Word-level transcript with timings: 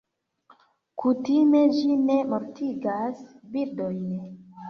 Kutime 1.01 1.61
ĝi 1.75 1.99
ne 2.07 2.17
mortigas 2.33 3.23
birdojn. 3.55 4.01